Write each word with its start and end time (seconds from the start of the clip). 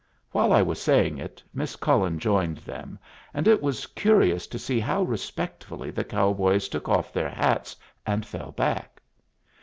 While 0.31 0.51
I 0.51 0.63
was 0.63 0.81
saying 0.81 1.19
it, 1.19 1.43
Miss 1.53 1.75
Cullen 1.75 2.17
joined 2.17 2.57
them, 2.57 2.97
and 3.35 3.47
it 3.47 3.61
was 3.61 3.85
curious 3.85 4.47
to 4.47 4.57
see 4.57 4.79
how 4.79 5.03
respectfully 5.03 5.91
the 5.91 6.03
cowboys 6.03 6.67
took 6.67 6.89
off 6.89 7.13
their 7.13 7.29
hats 7.29 7.75
and 8.03 8.25
fell 8.25 8.51
back. 8.51 8.99